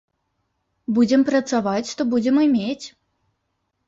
Будзем 0.95 1.21
працаваць, 1.29 1.93
то 1.99 2.07
будзем 2.13 2.39
і 2.45 2.47
мець. 2.55 2.87